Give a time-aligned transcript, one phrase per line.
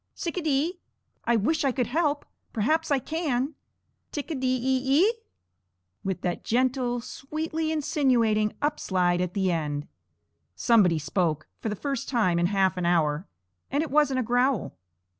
[0.15, 0.79] "Tsic a dee.
[1.25, 2.25] I wish I could help.
[2.53, 3.53] Perhaps I can.
[4.11, 5.11] Tic a dee e e?"
[6.03, 9.87] with that gentle, sweetly insinuating up slide at the end.
[10.55, 13.27] Somebody spoke, for the first time in half an hour,
[13.69, 14.75] and it wasn't a growl.